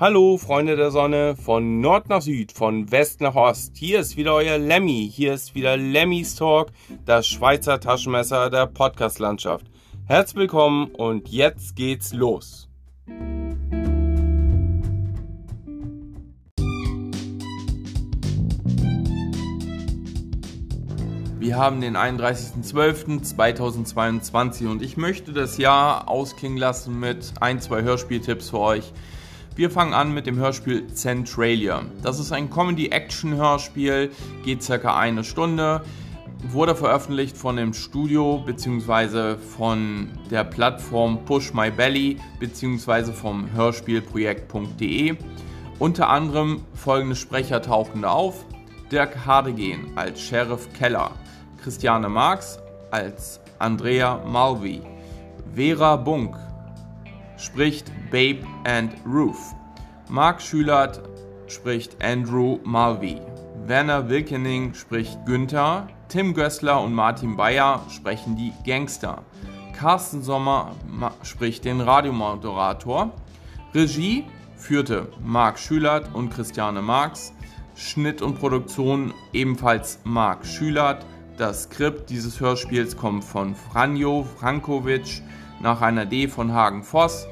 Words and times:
Hallo 0.00 0.38
Freunde 0.38 0.74
der 0.74 0.90
Sonne, 0.90 1.36
von 1.36 1.80
Nord 1.80 2.08
nach 2.08 2.20
Süd, 2.20 2.50
von 2.50 2.90
West 2.90 3.20
nach 3.20 3.36
Ost. 3.36 3.76
Hier 3.76 4.00
ist 4.00 4.16
wieder 4.16 4.34
euer 4.34 4.58
Lemmy. 4.58 5.08
Hier 5.08 5.34
ist 5.34 5.54
wieder 5.54 5.76
Lemmys 5.76 6.34
Talk, 6.34 6.72
das 7.06 7.28
Schweizer 7.28 7.78
Taschenmesser 7.78 8.50
der 8.50 8.66
Podcast-Landschaft. 8.66 9.66
Herzlich 10.06 10.36
willkommen 10.36 10.88
und 10.88 11.28
jetzt 11.28 11.76
geht's 11.76 12.12
los. 12.12 12.68
Wir 21.38 21.56
haben 21.56 21.80
den 21.80 21.96
31.12.2022 21.96 24.66
und 24.66 24.82
ich 24.82 24.96
möchte 24.96 25.32
das 25.32 25.56
Jahr 25.56 26.08
ausklingen 26.08 26.58
lassen 26.58 26.98
mit 26.98 27.34
ein, 27.40 27.60
zwei 27.60 27.82
Hörspieltipps 27.82 28.50
für 28.50 28.58
euch 28.58 28.92
wir 29.56 29.70
fangen 29.70 29.94
an 29.94 30.12
mit 30.12 30.26
dem 30.26 30.36
Hörspiel 30.36 30.88
Centralia. 30.88 31.82
Das 32.02 32.18
ist 32.18 32.32
ein 32.32 32.50
Comedy-Action-Hörspiel, 32.50 34.10
geht 34.44 34.62
circa 34.64 34.96
eine 34.96 35.22
Stunde, 35.22 35.82
wurde 36.48 36.74
veröffentlicht 36.74 37.36
von 37.36 37.56
dem 37.56 37.72
Studio 37.72 38.38
bzw. 38.44 39.36
von 39.36 40.08
der 40.30 40.42
Plattform 40.42 41.24
Push 41.24 41.54
My 41.54 41.70
Belly 41.70 42.18
bzw. 42.40 43.12
vom 43.12 43.52
Hörspielprojekt.de. 43.52 45.16
Unter 45.78 46.08
anderem 46.08 46.62
folgende 46.74 47.16
Sprecher 47.16 47.62
tauchen 47.62 48.02
da 48.02 48.10
auf. 48.10 48.44
Dirk 48.90 49.24
Hardegen 49.24 49.92
als 49.94 50.20
Sheriff 50.20 50.68
Keller, 50.72 51.12
Christiane 51.62 52.08
Marx 52.08 52.58
als 52.90 53.40
Andrea 53.58 54.20
Malvi, 54.26 54.82
Vera 55.54 55.96
Bunk 55.96 56.36
spricht 57.36 57.90
Babe 58.10 58.46
and 58.64 58.92
Ruth. 59.06 59.54
Mark 60.08 60.40
Schülert 60.40 61.02
spricht 61.46 62.02
Andrew 62.02 62.58
Malvi. 62.64 63.20
Werner 63.66 64.08
Wilkening 64.08 64.74
spricht 64.74 65.24
Günther. 65.26 65.88
Tim 66.08 66.34
Gößler 66.34 66.80
und 66.80 66.92
Martin 66.92 67.36
Bayer 67.36 67.82
sprechen 67.88 68.36
die 68.36 68.52
Gangster. 68.64 69.22
Carsten 69.72 70.22
Sommer 70.22 70.72
spricht 71.22 71.64
den 71.64 71.80
Radiomoderator. 71.80 73.12
Regie 73.74 74.24
führte 74.56 75.08
Marc 75.22 75.58
Schülert 75.58 76.14
und 76.14 76.30
Christiane 76.30 76.82
Marx. 76.82 77.32
Schnitt 77.74 78.22
und 78.22 78.38
Produktion 78.38 79.12
ebenfalls 79.32 79.98
Marc 80.04 80.46
Schülert. 80.46 81.04
Das 81.36 81.64
Skript 81.64 82.10
dieses 82.10 82.38
Hörspiels 82.38 82.96
kommt 82.96 83.24
von 83.24 83.56
Franjo 83.56 84.22
Frankovic 84.38 85.22
nach 85.60 85.80
einer 85.80 86.06
D 86.06 86.28
von 86.28 86.52
Hagen 86.52 86.82
Voss. 86.82 87.26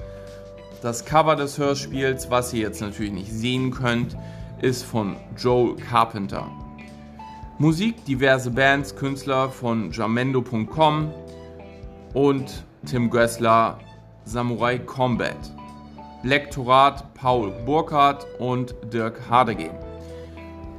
Das 0.82 1.04
Cover 1.04 1.36
des 1.36 1.58
Hörspiels, 1.58 2.30
was 2.30 2.52
ihr 2.52 2.60
jetzt 2.60 2.80
natürlich 2.80 3.12
nicht 3.12 3.32
sehen 3.32 3.70
könnt, 3.70 4.16
ist 4.60 4.84
von 4.84 5.16
Joel 5.36 5.76
Carpenter. 5.76 6.50
Musik 7.58 8.04
diverse 8.04 8.50
Bands, 8.50 8.96
Künstler 8.96 9.48
von 9.48 9.92
jamendo.com 9.92 11.12
und 12.14 12.64
Tim 12.86 13.10
Gößler 13.10 13.78
Samurai 14.24 14.78
Combat. 14.78 15.36
Lektorat 16.24 17.14
Paul 17.14 17.52
Burkhardt 17.64 18.26
und 18.38 18.74
Dirk 18.92 19.20
Hardegen. 19.28 19.70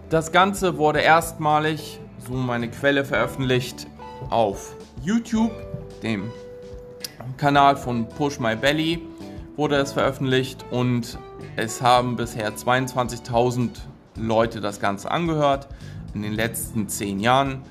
Das 0.09 0.31
Ganze 0.31 0.77
wurde 0.77 0.99
erstmalig, 0.99 1.99
so 2.19 2.33
meine 2.33 2.69
Quelle 2.69 3.03
veröffentlicht, 3.05 3.87
auf 4.29 4.75
YouTube, 5.01 5.51
dem 6.01 6.31
Kanal 7.37 7.75
von 7.75 8.07
Push 8.07 8.39
My 8.39 8.55
Belly 8.55 9.01
wurde 9.55 9.75
es 9.75 9.93
veröffentlicht 9.93 10.65
und 10.71 11.17
es 11.55 11.81
haben 11.81 12.15
bisher 12.15 12.53
22.000 12.53 13.69
Leute 14.15 14.61
das 14.61 14.79
Ganze 14.79 15.11
angehört 15.11 15.67
in 16.13 16.21
den 16.21 16.33
letzten 16.33 16.87
10 16.87 17.19
Jahren. 17.19 17.61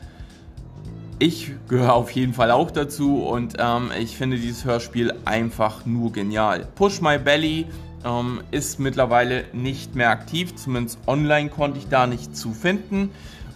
Ich 1.18 1.52
gehöre 1.68 1.94
auf 1.94 2.10
jeden 2.10 2.34
Fall 2.34 2.50
auch 2.50 2.70
dazu 2.70 3.22
und 3.22 3.54
ähm, 3.58 3.90
ich 3.98 4.16
finde 4.16 4.38
dieses 4.38 4.64
Hörspiel 4.64 5.14
einfach 5.24 5.86
nur 5.86 6.12
genial. 6.12 6.66
Push 6.74 7.00
My 7.00 7.18
Belly 7.18 7.66
ähm, 8.04 8.40
ist 8.50 8.80
mittlerweile 8.80 9.44
nicht 9.52 9.94
mehr 9.94 10.10
aktiv, 10.10 10.56
zumindest 10.56 10.98
online 11.06 11.48
konnte 11.48 11.78
ich 11.78 11.88
da 11.88 12.06
nicht 12.06 12.36
zu 12.36 12.52
finden. 12.52 13.10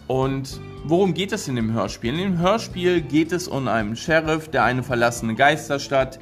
Und 0.07 0.61
worum 0.85 1.15
geht 1.15 1.33
es 1.33 1.49
in 1.49 1.57
dem 1.57 1.73
Hörspiel? 1.73 2.13
In 2.15 2.19
dem 2.19 2.39
Hörspiel 2.39 3.01
geht 3.01 3.33
es 3.33 3.49
um 3.49 3.69
einen 3.69 3.97
Sheriff, 3.97 4.49
der 4.49 4.65
eine 4.65 4.83
verlassene 4.83 5.35
Geisterstadt 5.35 6.21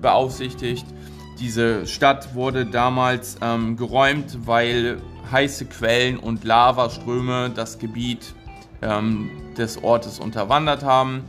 beaufsichtigt 0.00 0.86
diese 1.38 1.86
Stadt 1.86 2.34
wurde 2.34 2.64
damals 2.64 3.36
ähm, 3.42 3.76
geräumt, 3.76 4.46
weil 4.46 5.02
heiße 5.30 5.66
Quellen 5.66 6.18
und 6.18 6.44
Lavaströme 6.44 7.50
das 7.50 7.78
Gebiet 7.78 8.34
ähm, 8.80 9.30
des 9.56 9.82
Ortes 9.82 10.18
unterwandert 10.18 10.82
haben. 10.82 11.24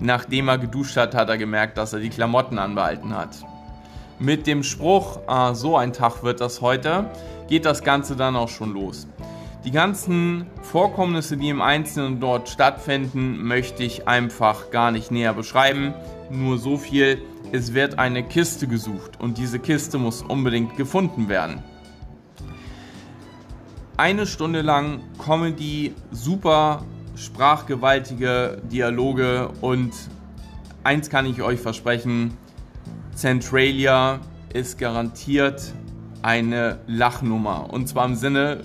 Nachdem 0.00 0.48
er 0.48 0.58
geduscht 0.58 0.96
hat, 0.96 1.14
hat 1.14 1.28
er 1.28 1.38
gemerkt, 1.38 1.76
dass 1.76 1.92
er 1.92 1.98
die 1.98 2.10
Klamotten 2.10 2.58
anbehalten 2.58 3.16
hat. 3.16 3.30
Mit 4.20 4.46
dem 4.46 4.62
Spruch, 4.62 5.18
ah, 5.26 5.54
so 5.54 5.76
ein 5.76 5.92
Tag 5.92 6.22
wird 6.22 6.40
das 6.40 6.60
heute, 6.60 7.10
geht 7.48 7.64
das 7.64 7.82
Ganze 7.82 8.14
dann 8.14 8.36
auch 8.36 8.48
schon 8.48 8.74
los. 8.74 9.08
Die 9.64 9.72
ganzen 9.72 10.46
Vorkommnisse, 10.62 11.36
die 11.36 11.48
im 11.48 11.60
Einzelnen 11.60 12.20
dort 12.20 12.48
stattfinden, 12.48 13.42
möchte 13.42 13.82
ich 13.82 14.06
einfach 14.06 14.70
gar 14.70 14.92
nicht 14.92 15.10
näher 15.10 15.34
beschreiben. 15.34 15.94
Nur 16.30 16.58
so 16.58 16.76
viel, 16.76 17.20
es 17.52 17.74
wird 17.74 17.98
eine 17.98 18.22
Kiste 18.22 18.66
gesucht 18.66 19.20
und 19.20 19.38
diese 19.38 19.58
Kiste 19.58 19.98
muss 19.98 20.22
unbedingt 20.22 20.76
gefunden 20.76 21.28
werden. 21.28 21.62
Eine 23.96 24.26
Stunde 24.26 24.62
lang 24.62 25.00
Comedy, 25.18 25.94
super 26.10 26.84
sprachgewaltige 27.16 28.62
Dialoge 28.70 29.48
und 29.60 29.92
eins 30.84 31.10
kann 31.10 31.26
ich 31.26 31.42
euch 31.42 31.60
versprechen, 31.60 32.36
Centralia 33.14 34.20
ist 34.52 34.78
garantiert 34.78 35.72
eine 36.22 36.78
Lachnummer. 36.86 37.72
Und 37.72 37.88
zwar 37.88 38.06
im 38.06 38.14
Sinne 38.14 38.64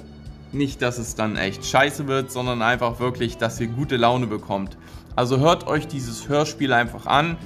nicht, 0.51 0.81
dass 0.81 0.99
es 0.99 1.15
dann 1.15 1.35
echt 1.35 1.65
scheiße 1.65 2.07
wird, 2.07 2.31
sondern 2.31 2.61
einfach 2.61 2.99
wirklich, 2.99 3.37
dass 3.37 3.59
ihr 3.59 3.67
gute 3.67 3.97
Laune 3.97 4.27
bekommt. 4.27 4.77
Also 5.15 5.39
hört 5.39 5.67
euch 5.67 5.87
dieses 5.87 6.29
Hörspiel 6.29 6.73
einfach 6.73 7.07
an. 7.07 7.37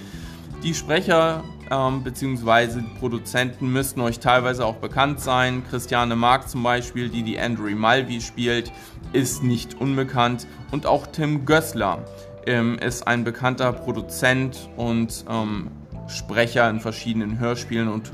Die 0.63 0.74
Sprecher 0.74 1.44
ähm, 1.69 2.04
bzw. 2.04 2.81
Produzenten 3.00 3.71
müssten 3.71 4.01
euch 4.01 4.19
teilweise 4.19 4.65
auch 4.65 4.77
bekannt 4.77 5.19
sein. 5.19 5.63
Christiane 5.69 6.15
Mark 6.15 6.50
zum 6.50 6.63
Beispiel, 6.63 7.09
die 7.09 7.21
die 7.21 7.39
Andrew 7.39 7.69
Malvi 7.75 8.21
spielt, 8.21 8.71
ist 9.13 9.44
nicht 9.44 9.80
unbekannt. 9.80 10.48
Und 10.71 10.86
auch 10.88 11.07
Tim 11.07 11.45
Gößler 11.45 12.04
ähm, 12.48 12.80
ist 12.80 13.07
ein 13.07 13.24
bekannter 13.24 13.71
Produzent 13.71 14.69
und 14.77 15.25
ähm, 15.30 15.69
Sprecher 16.07 16.69
in 16.69 16.80
verschiedenen 16.80 17.38
Hörspielen 17.39 17.88
und 17.88 18.12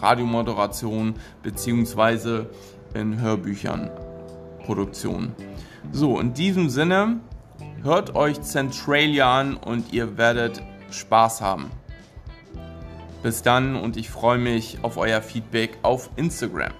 Radiomoderationen 0.00 1.14
bzw. 1.42 2.46
in 2.94 3.20
Hörbüchern 3.20 3.90
Produktionen. 4.64 5.34
So, 5.92 6.18
in 6.18 6.34
diesem 6.34 6.70
Sinne, 6.70 7.20
hört 7.82 8.16
euch 8.16 8.40
Centralia 8.42 9.38
an 9.38 9.56
und 9.56 9.92
ihr 9.92 10.18
werdet 10.18 10.62
Spaß 10.90 11.40
haben. 11.40 11.70
Bis 13.22 13.42
dann 13.42 13.76
und 13.76 13.96
ich 13.96 14.10
freue 14.10 14.38
mich 14.38 14.78
auf 14.82 14.96
euer 14.96 15.20
Feedback 15.20 15.78
auf 15.82 16.10
Instagram. 16.16 16.72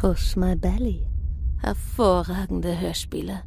Push 0.00 0.36
My 0.36 0.54
Belly. 0.54 1.06
Hervorragende 1.60 2.80
Hörspiele. 2.80 3.42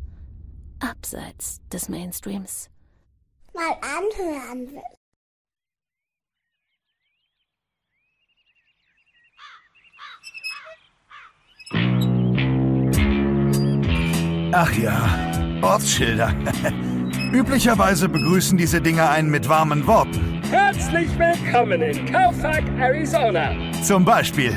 Abseits 0.79 1.61
des 1.71 1.87
Mainstreams. 1.89 2.69
Mal 3.53 3.71
anhören 3.81 4.71
will. 4.71 5.00
Ach 14.53 14.71
ja, 14.73 15.59
Ortsschilder. 15.61 16.33
Üblicherweise 17.31 18.09
begrüßen 18.09 18.57
diese 18.57 18.81
Dinger 18.81 19.09
einen 19.09 19.29
mit 19.29 19.47
warmen 19.47 19.87
Worten. 19.87 20.41
Herzlich 20.49 21.07
willkommen 21.17 21.81
in 21.81 22.05
Kaufack, 22.11 22.63
Arizona. 22.77 23.55
Zum 23.81 24.03
Beispiel. 24.03 24.51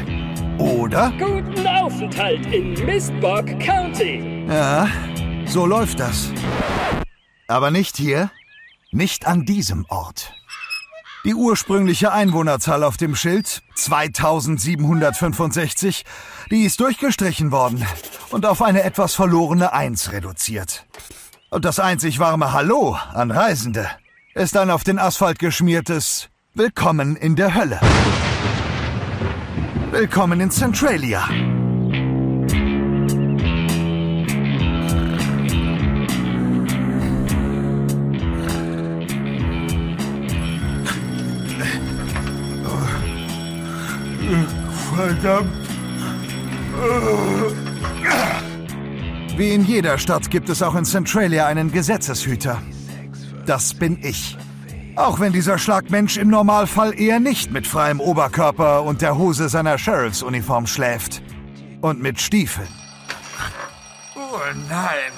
Oder? 0.59 1.13
Guten 1.19 1.67
Aufenthalt 1.67 2.47
in 2.53 2.73
Mistborg 2.85 3.59
County. 3.61 4.47
Ja, 4.49 4.89
so 5.47 5.67
läuft 5.67 6.01
das. 6.01 6.33
Aber 7.47 7.71
nicht 7.71 7.97
hier, 7.97 8.31
nicht 8.91 9.27
an 9.27 9.45
diesem 9.45 9.85
Ort. 9.89 10.33
Die 11.25 11.35
ursprüngliche 11.35 12.13
Einwohnerzahl 12.13 12.85
auf 12.85 12.99
dem 12.99 13.17
Schild, 13.17 13.63
2765, 13.77 16.05
die 16.51 16.65
ist 16.65 16.81
durchgestrichen 16.81 17.51
worden 17.51 17.87
und 18.31 18.45
auf 18.45 18.61
eine 18.61 18.83
etwas 18.83 19.15
verlorene 19.15 19.73
Eins 19.73 20.13
reduziert. 20.13 20.85
Und 21.49 21.65
das 21.65 21.81
einzig 21.81 22.19
warme 22.19 22.53
Hallo 22.53 22.99
an 23.15 23.31
Reisende 23.31 23.89
ist 24.35 24.55
ein 24.59 24.69
auf 24.69 24.85
den 24.85 24.99
Asphalt 24.99 25.39
geschmiertes 25.39 26.29
Willkommen 26.53 27.17
in 27.17 27.37
der 27.37 27.55
Hölle. 27.55 27.81
Willkommen 29.93 30.41
in 30.41 30.51
Centralia. 30.51 31.27
Verdammt. 45.05 45.53
Wie 49.37 49.51
in 49.51 49.67
jeder 49.67 49.99
Stadt 49.99 50.31
gibt 50.31 50.49
es 50.49 50.63
auch 50.63 50.75
in 50.75 50.87
Centralia 50.87 51.47
einen 51.47 51.71
Gesetzeshüter. 51.71 52.63
Das 53.45 53.75
bin 53.75 53.99
ich. 54.03 54.39
Auch 54.97 55.21
wenn 55.21 55.35
dieser 55.35 55.59
Schlagmensch 55.59 56.17
im 56.17 56.31
Normalfall 56.31 56.99
eher 56.99 57.21
nicht 57.21 57.53
mit 57.53 57.67
freiem 57.67 58.01
Oberkörper 58.01 58.83
und 58.85 59.03
der 59.03 59.19
Hose 59.19 59.51
seiner 59.51 59.77
Sheriffsuniform 59.77 60.67
schläft. 60.67 61.23
Und 61.83 62.01
mit 62.01 62.19
Stiefeln. 62.19 62.69
Oh 64.17 64.39
nein. 64.71 65.13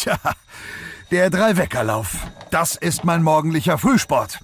Tja, 0.00 0.18
der 1.10 1.28
Drei-Wecker-Lauf. 1.28 2.16
Das 2.50 2.74
ist 2.74 3.04
mein 3.04 3.22
morgendlicher 3.22 3.76
Frühsport. 3.76 4.40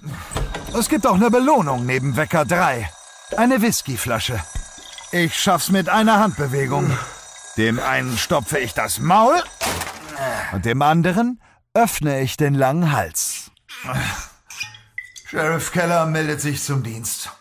Es 0.77 0.87
gibt 0.87 1.07
auch 1.07 1.15
eine 1.15 1.31
Belohnung 1.31 1.83
neben 1.83 2.15
Wecker 2.15 2.45
3. 2.45 2.87
Eine 3.35 3.63
Whiskyflasche. 3.63 4.39
Ich 5.11 5.35
schaff's 5.41 5.71
mit 5.71 5.89
einer 5.89 6.19
Handbewegung. 6.19 6.95
Dem 7.57 7.79
einen 7.79 8.19
stopfe 8.19 8.59
ich 8.59 8.75
das 8.75 8.99
Maul 8.99 9.33
und 10.51 10.63
dem 10.63 10.83
anderen 10.83 11.41
öffne 11.73 12.21
ich 12.21 12.37
den 12.37 12.53
langen 12.53 12.91
Hals. 12.91 13.49
Sheriff 15.25 15.71
Keller 15.71 16.05
meldet 16.05 16.39
sich 16.39 16.61
zum 16.61 16.83
Dienst. 16.83 17.31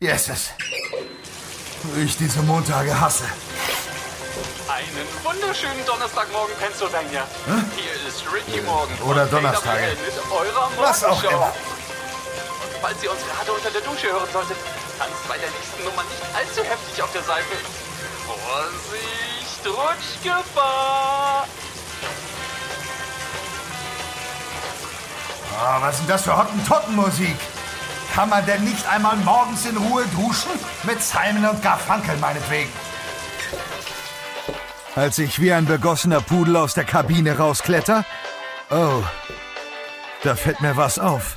Yeses. 0.00 0.52
Ich 1.94 2.16
diese 2.16 2.42
Montage 2.42 2.98
hasse. 3.00 3.24
Einen 4.68 5.06
wunderschönen 5.22 5.84
Donnerstagmorgen, 5.86 6.54
Pennsylvania. 6.56 7.26
Hier 7.74 8.08
ist 8.08 8.24
Ricky 8.32 8.60
Morgan. 8.62 8.98
Oder. 9.02 9.26
KWL 9.26 9.42
Mit 9.42 10.30
eurer 10.30 10.70
Was 10.78 11.04
auch 11.04 11.22
immer. 11.22 11.46
Und 11.46 12.76
falls 12.82 13.02
ihr 13.02 13.10
uns 13.10 13.20
gerade 13.20 13.52
unter 13.52 13.70
der 13.70 13.80
Dusche 13.80 14.08
hören 14.08 14.28
solltet, 14.32 14.56
tanzt 14.98 15.28
bei 15.28 15.38
der 15.38 15.50
nächsten 15.50 15.84
Nummer 15.84 16.02
nicht 16.02 16.22
allzu 16.34 16.62
heftig 16.64 17.02
auf 17.02 17.12
der 17.12 17.22
Seife. 17.22 17.56
Vorsicht, 18.26 19.64
Rutschgefahr! 19.64 21.46
Oh, 25.58 25.80
was 25.80 25.94
ist 25.94 26.00
denn 26.00 26.08
das 26.08 26.22
für 26.22 26.36
Hottentottenmusik? 26.36 27.36
Kann 28.16 28.30
man 28.30 28.46
denn 28.46 28.64
nicht 28.64 28.88
einmal 28.88 29.14
morgens 29.16 29.66
in 29.66 29.76
Ruhe 29.76 30.02
duschen? 30.06 30.50
Mit 30.84 31.02
Simon 31.02 31.50
und 31.50 31.62
Garfunkel 31.62 32.16
meinetwegen. 32.16 32.70
Als 34.94 35.18
ich 35.18 35.38
wie 35.38 35.52
ein 35.52 35.66
begossener 35.66 36.22
Pudel 36.22 36.56
aus 36.56 36.72
der 36.72 36.84
Kabine 36.84 37.36
rauskletter, 37.36 38.06
oh, 38.70 39.02
da 40.22 40.34
fällt 40.34 40.62
mir 40.62 40.78
was 40.78 40.98
auf. 40.98 41.36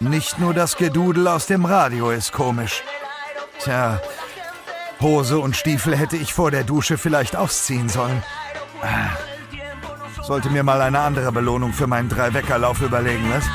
Nicht 0.00 0.38
nur 0.38 0.52
das 0.52 0.76
Gedudel 0.76 1.26
aus 1.26 1.46
dem 1.46 1.64
Radio 1.64 2.10
ist 2.10 2.32
komisch. 2.32 2.82
Tja, 3.60 4.02
Hose 5.00 5.38
und 5.38 5.56
Stiefel 5.56 5.96
hätte 5.96 6.18
ich 6.18 6.34
vor 6.34 6.50
der 6.50 6.64
Dusche 6.64 6.98
vielleicht 6.98 7.36
ausziehen 7.36 7.88
sollen. 7.88 8.22
Ah, 8.82 9.16
Sollte 10.22 10.50
mir 10.50 10.62
mal 10.62 10.82
eine 10.82 11.00
andere 11.00 11.32
Belohnung 11.32 11.72
für 11.72 11.86
meinen 11.86 12.10
Drei-Wecker-Lauf 12.10 12.82
überlegen, 12.82 13.32
was? 13.32 13.46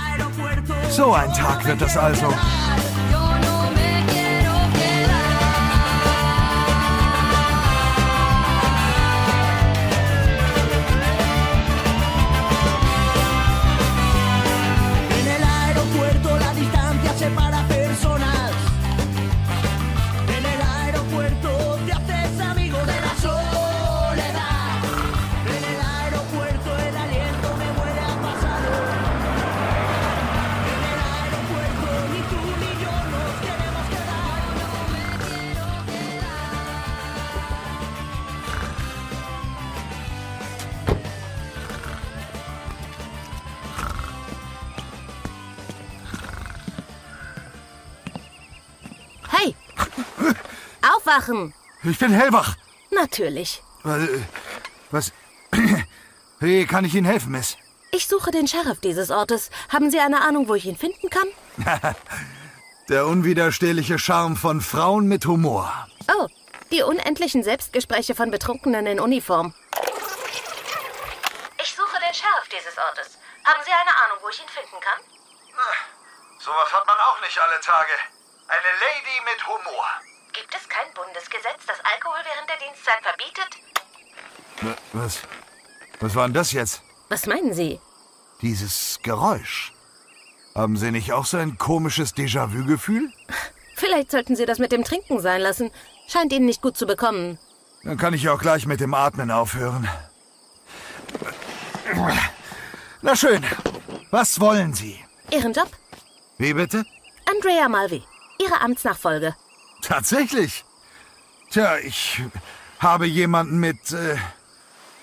So 0.95 1.12
ein 1.12 1.34
Tag 1.34 1.66
wird 1.66 1.81
es 1.81 1.98
also. 1.98 2.28
Aufwachen! 51.13 51.53
Ich 51.84 52.00
bin 52.00 52.12
hellwach. 52.12 52.55
Natürlich. 52.89 53.62
Was? 53.84 54.10
was 54.91 55.12
Wie 56.39 56.65
kann 56.65 56.86
ich 56.86 56.96
Ihnen 56.96 57.05
helfen, 57.05 57.32
Miss? 57.32 57.58
Ich 57.91 58.08
suche 58.08 58.32
den 58.32 58.48
Sheriff 58.48 58.79
dieses 58.79 59.12
Ortes. 59.12 59.51
Haben 59.70 59.91
Sie 59.91 60.00
eine 60.00 60.22
Ahnung, 60.22 60.48
wo 60.48 60.55
ich 60.55 60.65
ihn 60.65 60.77
finden 60.77 61.10
kann? 61.10 61.27
Der 62.89 63.05
unwiderstehliche 63.05 64.00
Charme 64.00 64.36
von 64.36 64.62
Frauen 64.62 65.08
mit 65.08 65.25
Humor. 65.25 65.88
Oh, 66.12 66.27
die 66.72 66.82
unendlichen 66.82 67.43
Selbstgespräche 67.43 68.15
von 68.15 68.32
Betrunkenen 68.32 68.88
in 68.88 69.00
Uniform. 69.00 69.53
Ich 71.62 71.75
suche 71.75 72.00
den 72.00 72.13
Sheriff 72.13 72.50
dieses 72.50 72.77
Ortes. 72.77 73.17
Haben 73.46 73.62
Sie 73.63 73.72
eine 73.72 73.96
Ahnung, 74.03 74.17
wo 74.22 74.29
ich 74.29 74.41
ihn 74.41 74.50
finden 74.50 74.82
kann? 74.82 75.00
Sowas 76.39 76.74
hat 76.74 76.86
man 76.88 76.98
auch 76.98 77.22
nicht 77.22 77.39
alle 77.39 77.60
Tage. 77.62 77.93
Eine 78.48 78.72
Lady 78.82 79.22
mit 79.32 79.48
Humor. 79.48 79.86
Gibt 80.34 80.54
es 80.56 80.68
kein 80.68 80.92
Bundesgesetz, 80.96 81.66
das 81.68 81.78
Alkohol 81.84 82.20
während 82.25 82.50
der 82.50 82.58
Dienstzeit 82.58 83.02
verbietet? 83.04 84.84
Was? 84.94 85.20
Was 86.00 86.16
war 86.16 86.28
denn 86.28 86.34
das 86.34 86.52
jetzt? 86.52 86.82
Was 87.10 87.28
meinen 87.28 87.54
Sie? 87.54 87.80
Dieses 88.42 89.00
Geräusch. 89.04 89.74
Haben 90.56 90.75
Sie 90.78 90.92
nicht 90.92 91.13
auch 91.13 91.25
so 91.25 91.38
ein 91.38 91.58
komisches 91.58 92.16
Déjà-vu-Gefühl? 92.16 93.12
Vielleicht 93.75 94.12
sollten 94.12 94.36
Sie 94.36 94.46
das 94.46 94.60
mit 94.60 94.72
dem 94.72 94.84
Trinken 94.84 95.20
sein 95.20 95.42
lassen. 95.42 95.72
Scheint 96.08 96.34
Ihnen 96.34 96.46
nicht 96.46 96.62
gut 96.62 96.78
zu 96.78 96.86
bekommen. 96.86 97.38
Dann 97.84 97.98
kann 97.98 98.13
ich 98.13 98.24
ja 98.24 98.34
auch 98.34 98.42
gleich 98.42 98.66
mit 98.66 98.80
dem 98.80 98.94
Atmen 98.94 99.30
aufhören. 99.32 99.88
Na 103.02 103.16
schön. 103.16 103.46
Was 104.10 104.40
wollen 104.40 104.74
Sie? 104.74 105.04
Ihren 105.32 105.54
Job? 105.54 105.70
Wie 106.38 106.54
bitte? 106.54 106.86
Andrea 107.30 107.68
Malvi. 107.68 108.04
Ihre 108.40 108.62
Amtsnachfolge. 108.62 109.36
Tatsächlich. 109.84 110.63
Tja, 111.52 111.78
ich 111.78 112.22
habe 112.80 113.06
jemanden 113.06 113.60
mit, 113.60 113.92
äh, 113.92 114.16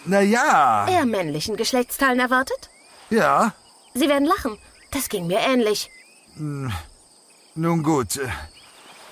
na 0.04 0.20
ja, 0.20 0.88
Eher 0.88 1.06
männlichen 1.06 1.56
Geschlechtsteilen 1.56 2.18
erwartet? 2.18 2.70
ja. 3.10 3.52
Sie 3.92 4.08
werden 4.08 4.24
lachen. 4.26 4.56
Das 4.92 5.08
ging 5.08 5.26
mir 5.26 5.40
ähnlich. 5.40 5.90
Nun 6.36 7.82
gut, 7.82 8.16
äh, 8.18 8.28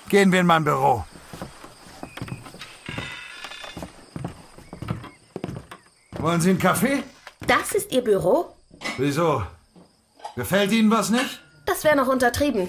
gehen 0.08 0.30
wir 0.32 0.38
in 0.40 0.46
mein 0.46 0.62
Büro. 0.64 1.04
Wollen 6.12 6.40
Sie 6.40 6.50
einen 6.50 6.58
Kaffee? 6.58 7.02
Das 7.46 7.72
ist 7.72 7.92
Ihr 7.92 8.02
Büro? 8.02 8.54
Wieso? 8.96 9.42
Gefällt 10.36 10.72
Ihnen 10.72 10.90
was 10.90 11.10
nicht? 11.10 11.40
Das 11.66 11.84
wäre 11.84 11.96
noch 11.96 12.08
untertrieben. 12.08 12.68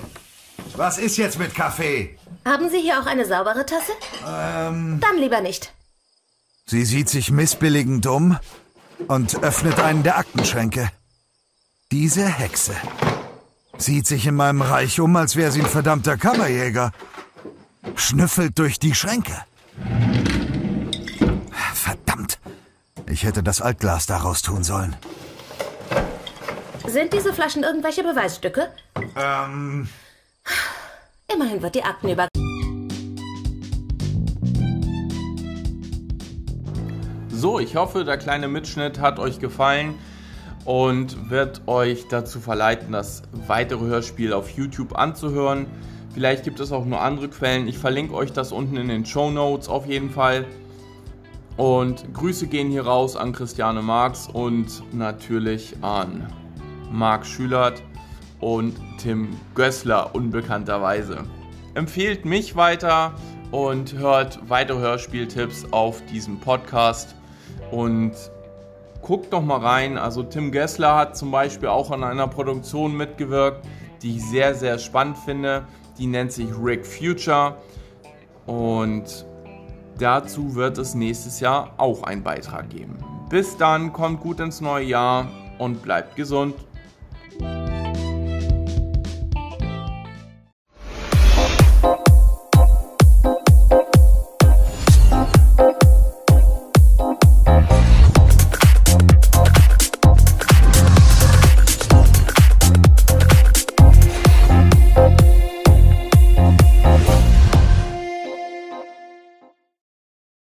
Was 0.76 0.98
ist 0.98 1.18
jetzt 1.18 1.40
mit 1.40 1.54
Kaffee? 1.56 2.18
Haben 2.46 2.70
Sie 2.70 2.80
hier 2.80 3.00
auch 3.00 3.06
eine 3.06 3.26
saubere 3.26 3.66
Tasse? 3.66 3.92
Ähm. 4.26 5.00
Dann 5.02 5.18
lieber 5.18 5.42
nicht. 5.42 5.74
Sie 6.66 6.86
sieht 6.86 7.10
sich 7.10 7.32
missbilligend 7.32 8.06
um 8.06 8.38
und 9.08 9.44
öffnet 9.44 9.80
einen 9.80 10.04
der 10.04 10.18
Aktenschränke. 10.18 10.90
Diese 11.92 12.26
Hexe 12.26 12.76
sieht 13.78 14.06
sich 14.06 14.28
in 14.28 14.36
meinem 14.36 14.62
Reich 14.62 15.00
um, 15.00 15.16
als 15.16 15.36
wäre 15.36 15.52
sie 15.52 15.62
ein 15.62 15.66
verdammter 15.66 16.18
Kammerjäger. 16.18 16.92
Schnüffelt 17.96 18.60
durch 18.60 18.78
die 18.78 18.94
Schränke. 18.94 19.34
Verdammt. 21.74 22.40
Ich 23.08 23.24
hätte 23.24 23.42
das 23.42 23.62
Altglas 23.62 24.06
daraus 24.06 24.42
tun 24.42 24.64
sollen. 24.64 24.96
Sind 26.86 27.14
diese 27.14 27.34
Flaschen 27.34 27.64
irgendwelche 27.64 28.04
Beweisstücke? 28.04 28.72
Ähm. 29.16 29.90
Immerhin 31.40 31.62
wird 31.62 31.76
die 31.76 31.84
Akten 31.84 32.10
über. 32.10 32.28
So, 37.30 37.60
ich 37.62 37.78
hoffe, 37.78 38.04
der 38.04 38.18
kleine 38.18 38.50
Mitschnitt 38.50 39.00
hat 39.00 39.20
euch 39.20 39.40
gefallen 39.40 39.96
und 40.66 41.30
wird 41.30 41.62
euch 41.66 42.10
dazu 42.10 42.42
verleiten, 42.42 42.92
das 42.92 43.24
weitere 43.48 43.86
Hörspiel 43.86 44.34
auf 44.34 44.50
YouTube 44.50 44.98
anzuhören. 44.98 45.68
Vielleicht 46.14 46.44
gibt 46.44 46.60
es 46.60 46.74
auch 46.74 46.84
nur 46.84 47.00
andere 47.00 47.30
Quellen. 47.30 47.70
Ich 47.70 47.78
verlinke 47.78 48.16
euch 48.16 48.34
das 48.34 48.52
unten 48.52 48.76
in 48.76 48.90
den 48.90 49.06
Show 49.06 49.32
Notes 49.32 49.70
auf 49.70 49.86
jeden 49.86 50.10
Fall. 50.10 50.46
Und 51.56 52.14
Grüße 52.14 52.48
gehen 52.48 52.70
hier 52.70 52.86
raus 52.86 53.16
an 53.16 53.32
Christiane 53.32 53.82
Marx 53.82 54.28
und 54.28 54.84
natürlich 54.94 55.74
an 55.82 56.28
Marc 56.92 57.26
Schülert 57.26 57.82
und 58.40 58.76
Tim 58.98 59.30
Gößler 59.56 60.14
unbekannterweise. 60.14 61.26
Empfehlt 61.74 62.26
mich 62.26 62.56
weiter 62.56 63.14
und 63.52 63.94
hört 63.94 64.40
weitere 64.48 64.80
Hörspieltipps 64.80 65.72
auf 65.72 66.04
diesem 66.06 66.40
Podcast 66.40 67.16
und 67.72 68.14
guckt 69.02 69.34
doch 69.34 69.42
mal 69.42 69.60
rein. 69.60 69.98
Also 69.98 70.24
Tim 70.24 70.52
Gessler 70.52 70.96
hat 70.96 71.18
zum 71.18 71.32
Beispiel 71.32 71.70
auch 71.70 71.92
an 71.92 72.04
einer 72.04 72.28
Produktion 72.28 72.96
mitgewirkt, 72.96 73.66
die 74.02 74.18
ich 74.18 74.26
sehr, 74.26 74.56
sehr 74.56 74.78
spannend 74.80 75.18
finde. 75.18 75.66
Die 75.98 76.08
nennt 76.08 76.32
sich 76.32 76.50
Rick 76.62 76.86
Future 76.86 77.58
und 78.46 79.26
dazu 79.98 80.56
wird 80.56 80.78
es 80.78 80.96
nächstes 80.96 81.40
Jahr 81.40 81.74
auch 81.78 82.04
einen 82.04 82.24
Beitrag 82.24 82.70
geben. 82.70 82.98
Bis 83.30 83.58
dann, 83.58 83.94
kommt 83.94 84.22
gut 84.22 84.40
ins 84.40 84.62
neue 84.62 84.86
Jahr 84.86 85.28
und 85.60 85.82
bleibt 85.84 86.16
gesund. 86.16 86.56